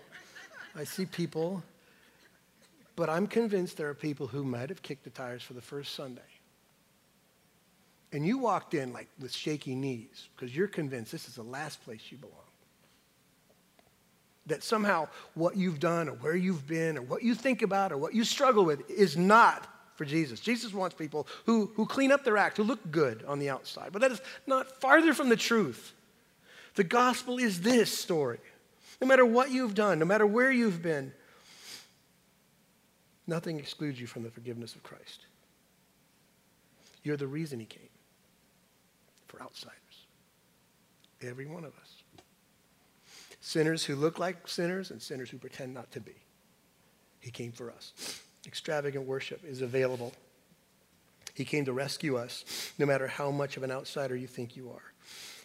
[0.76, 1.62] I see people.
[2.94, 5.94] But I'm convinced there are people who might have kicked the tires for the first
[5.94, 6.20] Sunday.
[8.12, 11.82] And you walked in like with shaky knees because you're convinced this is the last
[11.82, 12.36] place you belong.
[14.44, 17.96] That somehow what you've done or where you've been or what you think about or
[17.96, 19.66] what you struggle with is not
[20.02, 20.40] for Jesus.
[20.40, 23.90] Jesus wants people who, who clean up their act, who look good on the outside.
[23.92, 25.92] But that is not farther from the truth.
[26.74, 28.40] The gospel is this story.
[29.00, 31.12] No matter what you've done, no matter where you've been,
[33.28, 35.26] nothing excludes you from the forgiveness of Christ.
[37.04, 37.82] You're the reason he came
[39.28, 39.76] for outsiders.
[41.20, 42.24] Every one of us.
[43.40, 46.16] Sinners who look like sinners and sinners who pretend not to be.
[47.20, 47.92] He came for us
[48.46, 50.12] extravagant worship is available.
[51.34, 54.70] He came to rescue us, no matter how much of an outsider you think you
[54.70, 54.92] are.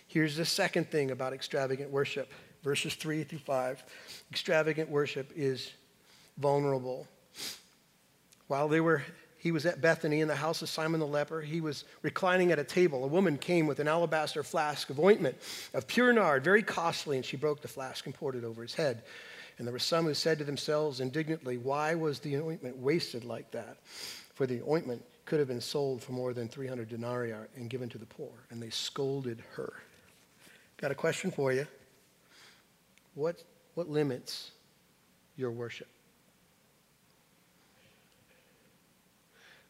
[0.08, 2.32] Here's the second thing about extravagant worship
[2.64, 3.84] verses 3 through 5.
[4.32, 5.72] Extravagant worship is
[6.38, 7.08] vulnerable.
[8.48, 9.04] While they were,
[9.38, 12.60] he was at Bethany in the house of Simon the leper, he was reclining at
[12.60, 13.04] a table.
[13.04, 15.38] A woman came with an alabaster flask of ointment
[15.74, 18.74] of pure nard, very costly, and she broke the flask and poured it over his
[18.74, 19.04] head.
[19.58, 23.52] And there were some who said to themselves indignantly, Why was the ointment wasted like
[23.52, 23.78] that?
[24.34, 27.98] For the ointment could have been sold for more than 300 denarii and given to
[27.98, 28.30] the poor.
[28.50, 29.74] And they scolded her.
[30.78, 31.66] Got a question for you.
[33.16, 33.44] What,
[33.74, 34.52] what limits
[35.36, 35.88] your worship?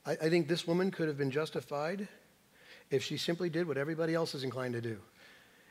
[0.06, 2.08] I, I think this woman could have been justified
[2.92, 4.98] if she simply did what everybody else is inclined to do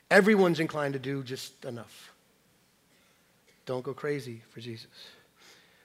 [0.09, 2.13] Everyone's inclined to do just enough.
[3.67, 4.87] Don't go crazy for Jesus.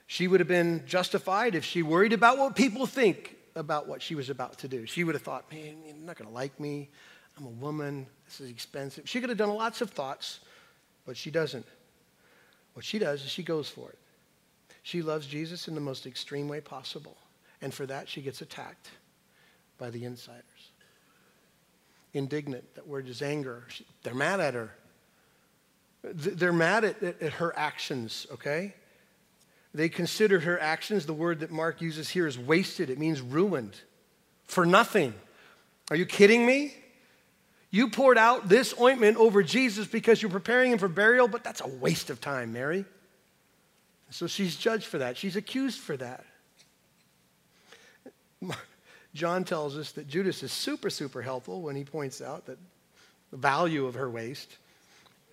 [0.07, 4.14] She would have been justified if she worried about what people think about what she
[4.14, 4.87] was about to do.
[4.87, 6.88] She would have thought, man, you're not going to like me.
[7.37, 8.07] I'm a woman.
[8.25, 9.09] This is expensive.
[9.09, 10.40] She could have done lots of thoughts,
[11.05, 11.66] but she doesn't.
[12.75, 13.99] What she does is she goes for it.
[14.85, 17.16] She loves Jesus in the most extreme way possible.
[17.61, 18.90] And for that, she gets attacked
[19.77, 20.71] by the insiders.
[22.14, 23.64] Indignant, that word is anger.
[24.05, 24.71] They're mad at her.
[26.03, 28.75] They're mad at, at, at her actions, okay?
[29.75, 32.91] They considered her actions, the word that Mark uses here is wasted.
[32.91, 33.77] It means ruined
[34.45, 35.15] for nothing.
[35.91, 36.75] Are you kidding me?
[37.71, 41.62] You poured out this ointment over Jesus because you're preparing him for burial, but that's
[41.62, 42.85] a waste of time, Mary.
[44.11, 45.17] So she's judged for that.
[45.17, 46.27] She's accused for that.
[49.15, 52.59] John tells us that Judas is super, super helpful when he points out that
[53.31, 54.59] the value of her waste.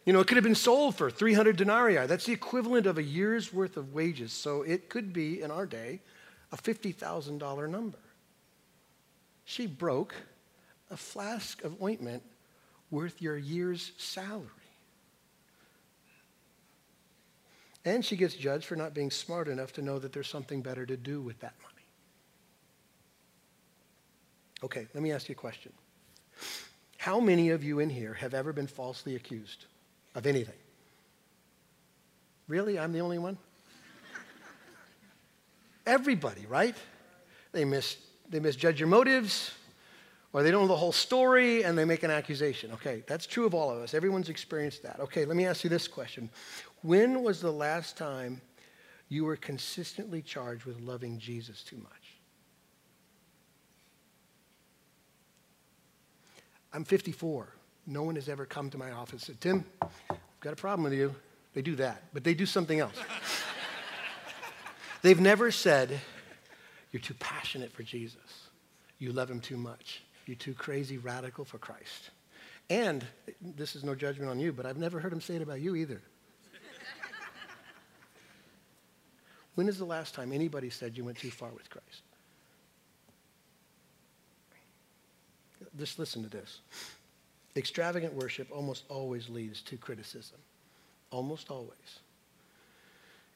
[0.09, 2.07] You know, it could have been sold for 300 denarii.
[2.07, 4.33] That's the equivalent of a year's worth of wages.
[4.33, 6.01] So it could be, in our day,
[6.51, 7.99] a $50,000 number.
[9.45, 10.15] She broke
[10.89, 12.23] a flask of ointment
[12.89, 14.47] worth your year's salary.
[17.85, 20.87] And she gets judged for not being smart enough to know that there's something better
[20.87, 21.85] to do with that money.
[24.63, 25.71] Okay, let me ask you a question.
[26.97, 29.67] How many of you in here have ever been falsely accused
[30.15, 30.55] of anything?
[32.47, 32.79] Really?
[32.79, 33.37] I'm the only one?
[35.85, 36.75] Everybody, right?
[37.51, 37.97] They, mis-
[38.29, 39.51] they misjudge your motives,
[40.33, 42.71] or they don't know the whole story and they make an accusation.
[42.73, 43.93] Okay, that's true of all of us.
[43.93, 44.99] Everyone's experienced that.
[44.99, 46.29] Okay, let me ask you this question
[46.81, 48.41] When was the last time
[49.09, 52.19] you were consistently charged with loving Jesus too much?
[56.71, 57.47] I'm 54.
[57.89, 60.83] No one has ever come to my office and said, Tim, I've got a problem
[60.83, 61.15] with you.
[61.55, 62.93] They do that, but they do something else.
[65.01, 65.99] They've never said,
[66.91, 68.49] You're too passionate for Jesus.
[68.99, 70.03] You love him too much.
[70.27, 72.11] You're too crazy radical for Christ.
[72.69, 73.03] And
[73.41, 75.75] this is no judgment on you, but I've never heard him say it about you
[75.75, 75.99] either.
[79.55, 82.03] when is the last time anybody said you went too far with Christ?
[85.75, 86.59] Just listen to this.
[87.59, 90.37] Extravagant worship almost always leads to criticism.
[91.11, 91.99] Almost always.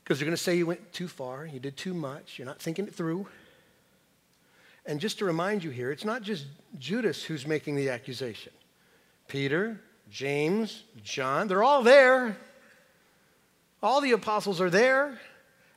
[0.02, 2.62] Because they're going to say you went too far, you did too much, you're not
[2.62, 3.28] thinking it through.
[4.86, 6.46] And just to remind you here, it's not just
[6.80, 8.54] Judas who's making the accusation.
[9.28, 12.38] Peter, James, John, they're all there.
[13.82, 15.20] All the apostles are there.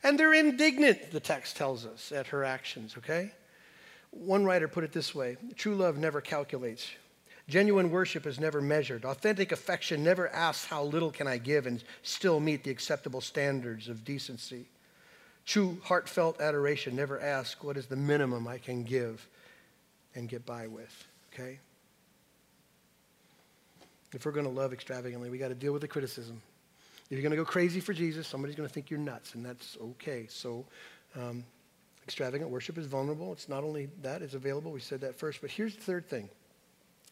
[0.04, 3.32] And they're indignant, the text tells us, at her actions, okay?
[4.12, 6.88] One writer put it this way true love never calculates.
[7.48, 9.04] Genuine worship is never measured.
[9.04, 13.88] Authentic affection never asks, How little can I give and still meet the acceptable standards
[13.88, 14.66] of decency?
[15.44, 19.26] True heartfelt adoration never asks, What is the minimum I can give
[20.16, 21.06] and get by with?
[21.32, 21.60] Okay?
[24.12, 26.40] If we're going to love extravagantly, we got to deal with the criticism.
[27.04, 29.44] If you're going to go crazy for Jesus, somebody's going to think you're nuts, and
[29.44, 30.26] that's okay.
[30.28, 30.64] So,
[31.14, 31.44] um,
[32.02, 33.32] extravagant worship is vulnerable.
[33.32, 34.72] It's not only that, it's available.
[34.72, 35.40] We said that first.
[35.40, 36.28] But here's the third thing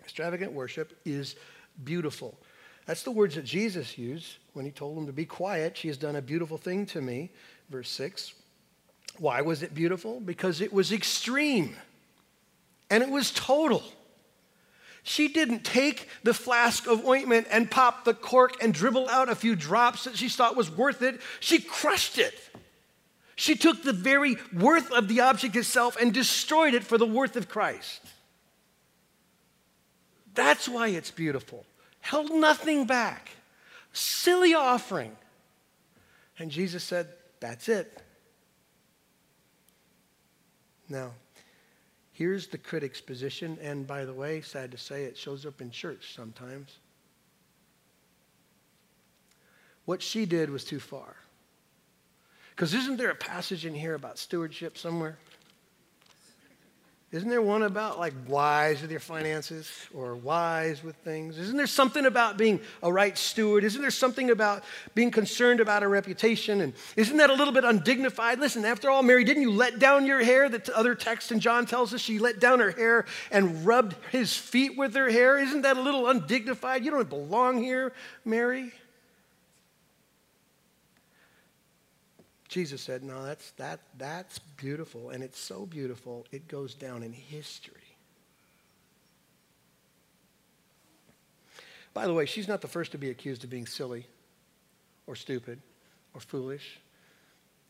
[0.05, 1.35] extravagant worship is
[1.83, 2.39] beautiful.
[2.87, 5.77] That's the words that Jesus used when he told them to be quiet.
[5.77, 7.31] She has done a beautiful thing to me
[7.71, 8.35] verse 6.
[9.19, 10.21] Why was it beautiful?
[10.21, 11.77] Because it was extreme
[12.91, 13.83] and it was total.
[15.03, 19.35] She didn't take the flask of ointment and pop the cork and dribble out a
[19.35, 21.21] few drops that she thought was worth it.
[21.41, 22.35] She crushed it.
[23.37, 27.37] She took the very worth of the object itself and destroyed it for the worth
[27.37, 28.01] of Christ.
[30.35, 31.65] That's why it's beautiful.
[32.01, 33.31] Held nothing back.
[33.93, 35.17] Silly offering.
[36.39, 37.09] And Jesus said,
[37.41, 38.03] that's it.
[40.89, 41.13] Now,
[42.13, 45.71] here's the critic's position, and by the way, sad to say, it shows up in
[45.71, 46.79] church sometimes.
[49.85, 51.17] What she did was too far.
[52.51, 55.19] Because isn't there a passage in here about stewardship somewhere?
[57.15, 61.39] Isn't there one about like wise with your finances or wise with things?
[61.39, 63.63] Isn't there something about being a right steward?
[63.63, 64.65] Isn't there something about
[64.97, 66.61] being concerned about a reputation?
[66.61, 68.41] And isn't that a little bit undignified?
[68.41, 70.49] Listen, after all, Mary, didn't you let down your hair?
[70.49, 74.37] The other text in John tells us she let down her hair and rubbed his
[74.37, 75.39] feet with her hair.
[75.39, 76.85] Isn't that a little undignified?
[76.85, 77.93] You don't belong here,
[78.25, 78.73] Mary.
[82.55, 85.11] Jesus said, No, that's, that, that's beautiful.
[85.11, 87.81] And it's so beautiful, it goes down in history.
[91.93, 94.07] By the way, she's not the first to be accused of being silly
[95.09, 95.61] or stupid
[96.15, 96.79] or foolish.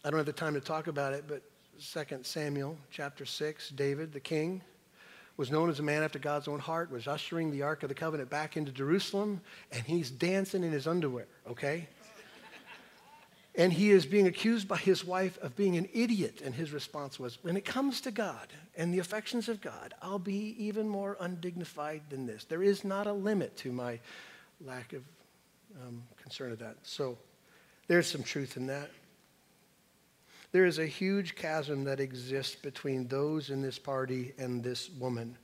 [0.04, 1.40] I don't have the time to talk about it, but
[1.80, 4.60] 2 Samuel chapter 6, David, the king,
[5.38, 7.94] was known as a man after God's own heart, was ushering the Ark of the
[7.94, 9.40] Covenant back into Jerusalem,
[9.72, 11.88] and he's dancing in his underwear, okay?
[13.56, 17.20] And he is being accused by his wife of being an idiot, and his response
[17.20, 21.16] was, When it comes to God and the affections of God, I'll be even more
[21.20, 22.44] undignified than this.
[22.44, 24.00] There is not a limit to my
[24.60, 25.04] lack of
[25.86, 26.76] um, concern of that.
[26.82, 27.16] So
[27.86, 28.90] there's some truth in that.
[30.50, 35.36] There is a huge chasm that exists between those in this party and this woman.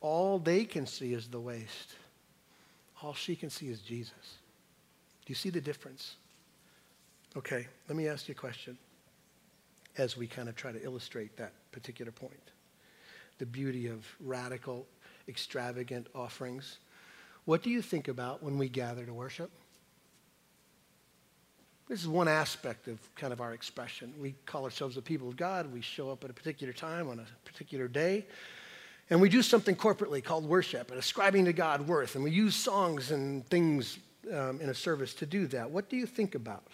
[0.00, 1.94] All they can see is the waste.
[3.02, 4.36] All she can see is Jesus.
[5.24, 6.16] Do you see the difference?
[7.38, 8.76] Okay, let me ask you a question
[9.96, 12.32] as we kind of try to illustrate that particular point.
[13.38, 14.88] The beauty of radical,
[15.28, 16.78] extravagant offerings.
[17.44, 19.52] What do you think about when we gather to worship?
[21.88, 24.12] This is one aspect of kind of our expression.
[24.20, 25.72] We call ourselves the people of God.
[25.72, 28.26] We show up at a particular time on a particular day.
[29.10, 32.16] And we do something corporately called worship and ascribing to God worth.
[32.16, 35.70] And we use songs and things um, in a service to do that.
[35.70, 36.64] What do you think about?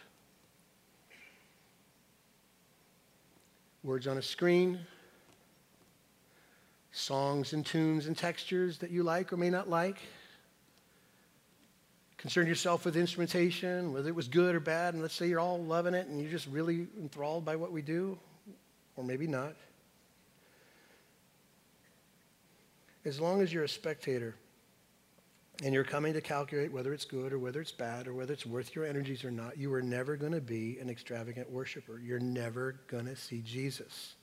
[3.84, 4.80] Words on a screen,
[6.90, 9.98] songs and tunes and textures that you like or may not like
[12.16, 15.62] concern yourself with instrumentation, whether it was good or bad, and let's say you're all
[15.62, 18.18] loving it and you're just really enthralled by what we do,
[18.96, 19.54] or maybe not.
[23.04, 24.34] As long as you're a spectator
[25.62, 28.44] and you're coming to calculate whether it's good or whether it's bad or whether it's
[28.44, 32.00] worth your energies or not, you are never going to be an extravagant worshiper.
[32.00, 34.14] You're never going to see Jesus.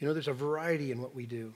[0.00, 1.54] You know, there's a variety in what we do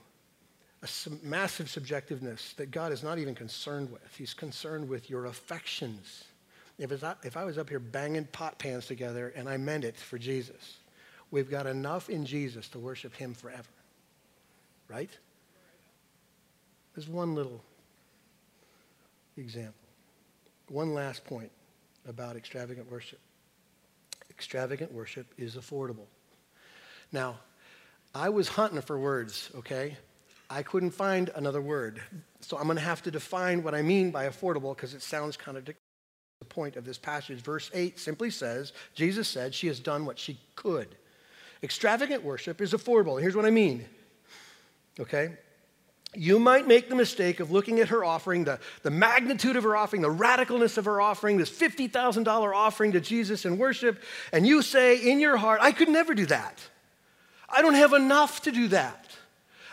[0.83, 4.15] a massive subjectiveness that God is not even concerned with.
[4.17, 6.25] He's concerned with your affections.
[6.77, 6.91] If,
[7.23, 10.79] if I was up here banging pot pans together and I meant it for Jesus,
[11.31, 13.63] we've got enough in Jesus to worship him forever.
[14.89, 15.09] Right?
[16.93, 17.63] There's one little
[19.37, 19.87] example.
[20.69, 21.51] One last point
[22.07, 23.19] about extravagant worship.
[24.29, 26.07] Extravagant worship is affordable.
[27.11, 27.39] Now,
[28.15, 29.97] I was hunting for words, okay?
[30.49, 32.01] I couldn't find another word.
[32.41, 35.37] So I'm going to have to define what I mean by affordable because it sounds
[35.37, 35.79] contradictory
[36.43, 37.39] the point of this passage.
[37.39, 40.95] Verse 8 simply says, Jesus said, She has done what she could.
[41.63, 43.19] Extravagant worship is affordable.
[43.19, 43.85] Here's what I mean.
[44.99, 45.37] Okay?
[46.15, 49.75] You might make the mistake of looking at her offering, the, the magnitude of her
[49.75, 54.01] offering, the radicalness of her offering, this $50,000 offering to Jesus in worship,
[54.31, 56.59] and you say in your heart, I could never do that.
[57.49, 59.15] I don't have enough to do that.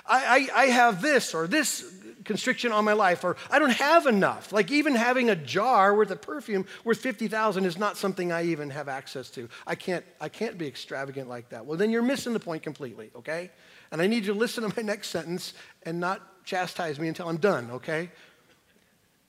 [0.06, 1.84] I, I, I have this or this
[2.24, 4.52] constriction on my life, or I don't have enough.
[4.52, 8.70] Like even having a jar worth of perfume worth 50,000 is not something I even
[8.70, 9.48] have access to.
[9.66, 11.66] I can't, I can't be extravagant like that.
[11.66, 13.50] Well, then you're missing the point completely, okay?
[13.90, 17.28] And I need you to listen to my next sentence and not chastise me until
[17.28, 18.10] I'm done, okay?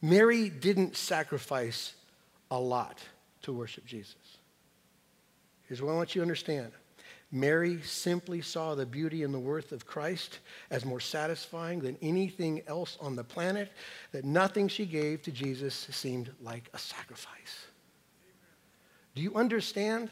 [0.01, 1.93] Mary didn't sacrifice
[2.49, 2.99] a lot
[3.43, 4.15] to worship Jesus.
[5.67, 6.71] Here's what I want you to understand
[7.31, 10.39] Mary simply saw the beauty and the worth of Christ
[10.71, 13.71] as more satisfying than anything else on the planet,
[14.11, 17.67] that nothing she gave to Jesus seemed like a sacrifice.
[19.13, 20.09] Do you understand?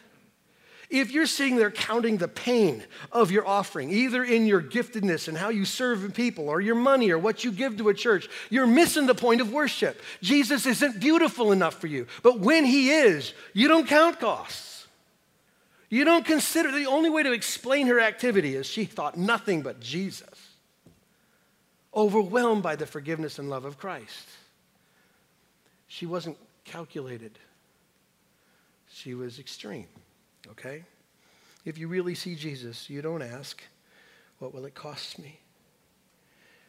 [0.90, 5.38] If you're sitting there counting the pain of your offering, either in your giftedness and
[5.38, 8.66] how you serve people, or your money, or what you give to a church, you're
[8.66, 10.02] missing the point of worship.
[10.22, 12.08] Jesus isn't beautiful enough for you.
[12.24, 14.88] But when He is, you don't count costs.
[15.90, 19.80] You don't consider the only way to explain her activity is she thought nothing but
[19.80, 20.30] Jesus,
[21.96, 24.28] overwhelmed by the forgiveness and love of Christ.
[25.88, 27.40] She wasn't calculated,
[28.92, 29.88] she was extreme,
[30.52, 30.84] okay?
[31.66, 33.62] If you really see Jesus, you don't ask,
[34.40, 35.40] What will it cost me?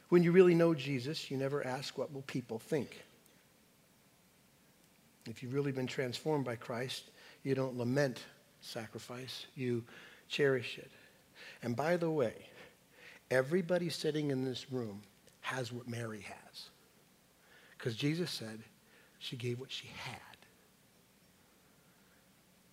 [0.08, 3.02] When you really know Jesus, you never ask, What will people think?
[5.28, 7.10] If you've really been transformed by Christ,
[7.44, 8.24] you don't lament
[8.60, 9.84] sacrifice, you
[10.28, 10.90] cherish it.
[11.62, 12.34] And by the way,
[13.30, 15.02] everybody sitting in this room
[15.40, 16.70] has what Mary has.
[17.76, 18.60] Because Jesus said
[19.18, 20.29] she gave what she had.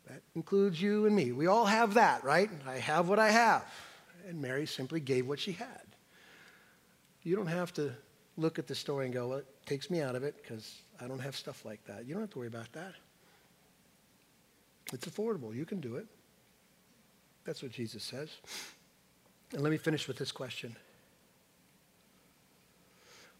[0.07, 1.31] That includes you and me.
[1.31, 2.49] We all have that, right?
[2.65, 3.65] I have what I have.
[4.27, 5.81] And Mary simply gave what she had.
[7.23, 7.91] You don't have to
[8.37, 11.07] look at the story and go, well, it takes me out of it because I
[11.07, 12.05] don't have stuff like that.
[12.05, 12.93] You don't have to worry about that.
[14.93, 15.53] It's affordable.
[15.53, 16.07] You can do it.
[17.43, 18.29] That's what Jesus says.
[19.53, 20.75] And let me finish with this question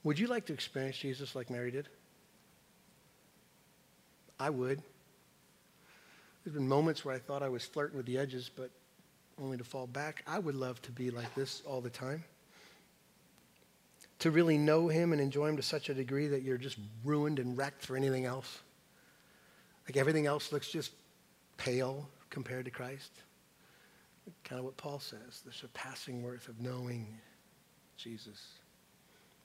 [0.04, 1.88] Would you like to experience Jesus like Mary did?
[4.40, 4.82] I would.
[6.48, 8.70] There's been moments where I thought I was flirting with the edges, but
[9.38, 10.24] only to fall back.
[10.26, 12.24] I would love to be like this all the time.
[14.20, 17.40] To really know Him and enjoy Him to such a degree that you're just ruined
[17.40, 18.60] and wrecked for anything else.
[19.90, 20.94] Like everything else looks just
[21.58, 23.12] pale compared to Christ.
[24.46, 27.08] Kind of what Paul says the surpassing worth of knowing
[27.98, 28.54] Jesus.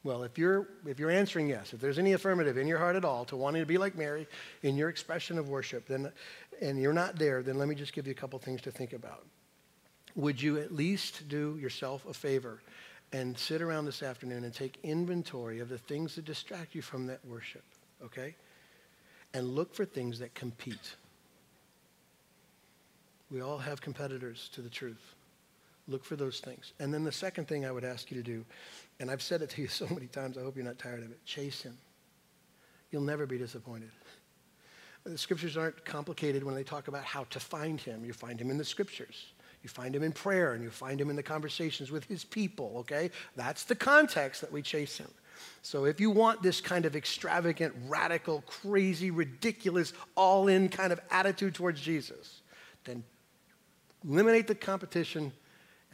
[0.05, 3.05] Well, if you're, if you're answering yes, if there's any affirmative in your heart at
[3.05, 4.27] all to wanting to be like Mary
[4.63, 6.11] in your expression of worship, then,
[6.61, 8.93] and you're not there, then let me just give you a couple things to think
[8.93, 9.25] about.
[10.17, 12.61] Would you at least do yourself a favor
[13.13, 17.07] and sit around this afternoon and take inventory of the things that distract you from
[17.07, 17.65] that worship,
[18.05, 18.35] okay?
[19.35, 20.97] And look for things that compete.
[23.31, 25.15] We all have competitors to the truth.
[25.89, 26.73] Look for those things.
[26.79, 28.45] And then the second thing I would ask you to do,
[29.01, 31.11] and I've said it to you so many times, I hope you're not tired of
[31.11, 31.77] it chase him.
[32.91, 33.91] You'll never be disappointed.
[35.05, 38.05] The scriptures aren't complicated when they talk about how to find him.
[38.05, 39.33] You find him in the scriptures.
[39.63, 42.75] You find him in prayer and you find him in the conversations with his people,
[42.79, 43.11] okay?
[43.35, 45.09] That's the context that we chase him.
[45.63, 51.01] So if you want this kind of extravagant, radical, crazy, ridiculous, all in kind of
[51.11, 52.43] attitude towards Jesus,
[52.85, 53.03] then
[54.05, 55.33] eliminate the competition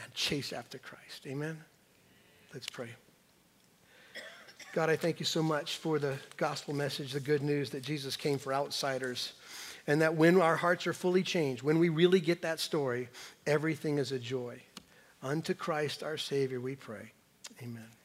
[0.03, 1.27] and chase after Christ.
[1.27, 1.59] Amen?
[2.53, 2.89] Let's pray.
[4.73, 8.17] God, I thank you so much for the gospel message, the good news that Jesus
[8.17, 9.33] came for outsiders,
[9.87, 13.09] and that when our hearts are fully changed, when we really get that story,
[13.47, 14.61] everything is a joy.
[15.23, 17.13] Unto Christ our Savior we pray.
[17.63, 17.98] Amen.